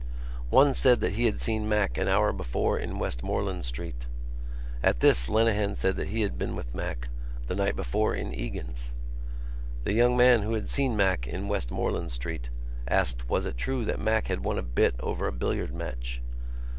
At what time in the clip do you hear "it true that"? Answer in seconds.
13.45-13.99